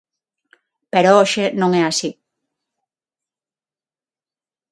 Pero 0.91 1.15
hoxe 1.17 1.43
non 1.59 1.71
é 1.81 1.83
así. 1.85 2.09